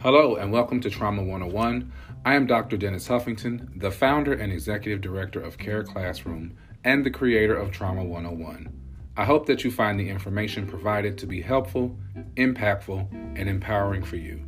[0.00, 1.92] Hello, and welcome to Trauma 101.
[2.24, 2.76] I am Dr.
[2.76, 8.04] Dennis Huffington, the founder and executive director of Care Classroom and the creator of Trauma
[8.04, 8.72] 101.
[9.16, 11.98] I hope that you find the information provided to be helpful,
[12.36, 14.44] impactful, and empowering for you.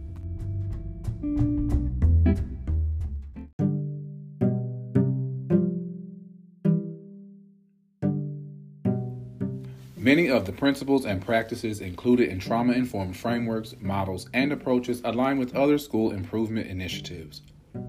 [10.11, 15.39] Many of the principles and practices included in trauma informed frameworks, models, and approaches align
[15.39, 17.43] with other school improvement initiatives.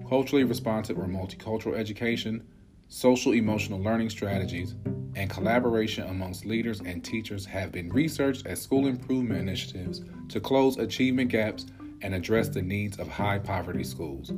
[0.08, 2.46] Culturally responsive or multicultural education,
[2.86, 4.76] social emotional learning strategies,
[5.16, 10.76] and collaboration amongst leaders and teachers have been researched as school improvement initiatives to close
[10.76, 11.66] achievement gaps
[12.02, 14.30] and address the needs of high poverty schools.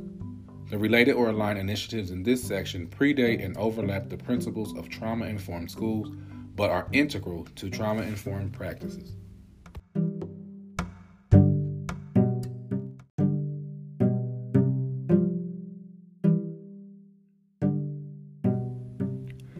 [0.71, 5.27] The related or aligned initiatives in this section predate and overlap the principles of trauma
[5.27, 6.09] informed schools
[6.55, 9.15] but are integral to trauma informed practices.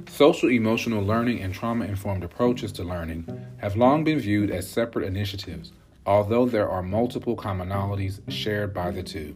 [0.08, 3.28] Social emotional learning and trauma informed approaches to learning
[3.58, 5.74] have long been viewed as separate initiatives,
[6.06, 9.36] although there are multiple commonalities shared by the two.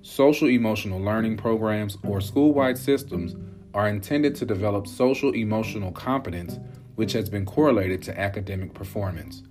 [0.00, 3.36] Social emotional learning programs or school wide systems
[3.74, 6.58] are intended to develop social emotional competence,
[6.96, 9.42] which has been correlated to academic performance.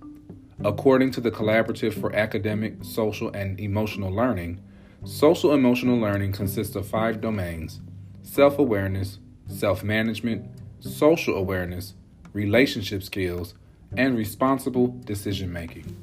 [0.64, 4.60] According to the Collaborative for Academic, Social, and Emotional Learning,
[5.04, 7.80] social emotional learning consists of five domains
[8.22, 11.94] self awareness, self management, social awareness,
[12.32, 13.54] relationship skills,
[13.96, 15.96] and responsible decision making.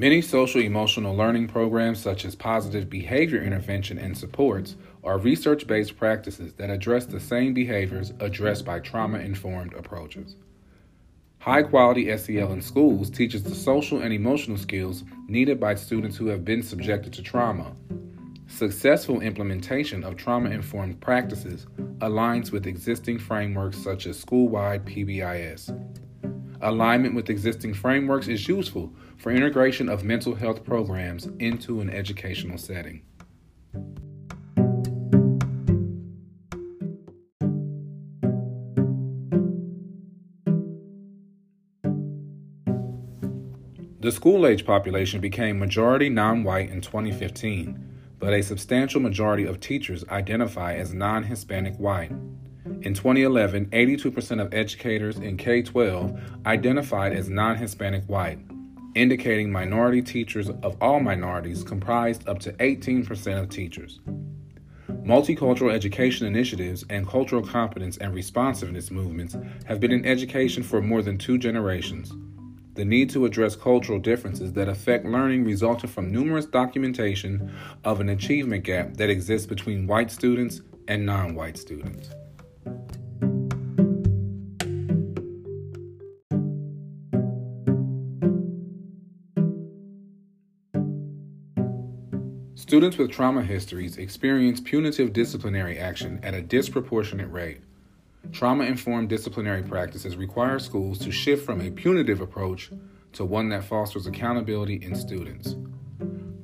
[0.00, 5.96] Many social emotional learning programs, such as positive behavior intervention and supports, are research based
[5.96, 10.36] practices that address the same behaviors addressed by trauma informed approaches.
[11.40, 16.28] High quality SEL in schools teaches the social and emotional skills needed by students who
[16.28, 17.72] have been subjected to trauma.
[18.46, 21.66] Successful implementation of trauma informed practices
[21.98, 25.74] aligns with existing frameworks such as school wide PBIS.
[26.60, 32.58] Alignment with existing frameworks is useful for integration of mental health programs into an educational
[32.58, 33.02] setting.
[44.00, 49.60] The school age population became majority non white in 2015, but a substantial majority of
[49.60, 52.12] teachers identify as non Hispanic white.
[52.82, 56.16] In 2011, 82% of educators in K 12
[56.46, 58.38] identified as non Hispanic white,
[58.94, 63.98] indicating minority teachers of all minorities comprised up to 18% of teachers.
[64.88, 71.02] Multicultural education initiatives and cultural competence and responsiveness movements have been in education for more
[71.02, 72.12] than two generations.
[72.74, 77.52] The need to address cultural differences that affect learning resulted from numerous documentation
[77.82, 82.10] of an achievement gap that exists between white students and non white students.
[92.68, 97.62] Students with trauma histories experience punitive disciplinary action at a disproportionate rate.
[98.30, 102.70] Trauma informed disciplinary practices require schools to shift from a punitive approach
[103.14, 105.56] to one that fosters accountability in students.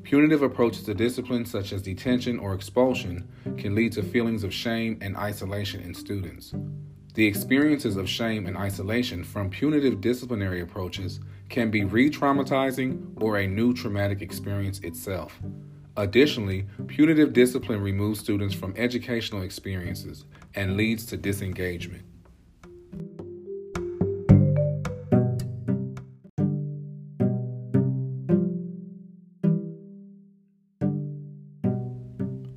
[0.03, 4.97] Punitive approaches to discipline, such as detention or expulsion, can lead to feelings of shame
[5.03, 6.55] and isolation in students.
[7.13, 11.21] The experiences of shame and isolation from punitive disciplinary approaches
[11.51, 15.39] can be re traumatizing or a new traumatic experience itself.
[15.97, 20.25] Additionally, punitive discipline removes students from educational experiences
[20.57, 22.05] and leads to disengagement.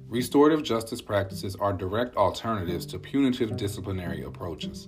[0.07, 4.87] Restorative justice practices are direct alternatives to punitive disciplinary approaches.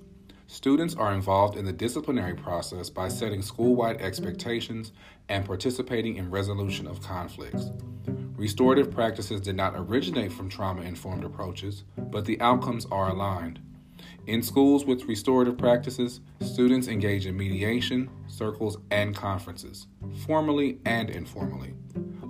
[0.51, 4.91] Students are involved in the disciplinary process by setting school wide expectations
[5.29, 7.69] and participating in resolution of conflicts.
[8.35, 13.59] Restorative practices did not originate from trauma informed approaches, but the outcomes are aligned.
[14.25, 19.85] In schools with restorative practices, students engage in mediation, circles, and conferences,
[20.25, 21.75] formally and informally.